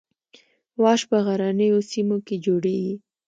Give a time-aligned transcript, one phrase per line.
[0.81, 2.95] واش په غرنیو سیمو کې جوړیږي